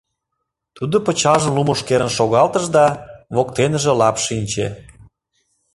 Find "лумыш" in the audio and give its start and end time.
1.57-1.79